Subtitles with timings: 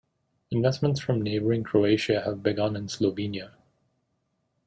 [0.49, 3.51] Investments from neighboring Croatia have begun in Slovenia.